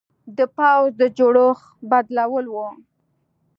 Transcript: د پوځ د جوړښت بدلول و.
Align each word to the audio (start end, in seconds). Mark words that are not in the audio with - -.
د 0.37 0.39
پوځ 0.55 0.87
د 0.99 1.01
جوړښت 1.17 1.65
بدلول 1.89 2.45
و. 2.53 2.55